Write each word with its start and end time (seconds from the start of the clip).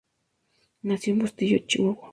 Nació 0.81 1.13
en 1.13 1.19
Bustillo, 1.19 1.59
Chihuahua. 1.67 2.09